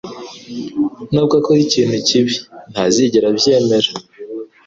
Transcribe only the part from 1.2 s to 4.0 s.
akora ikintu kibi, ntazigera abyemera.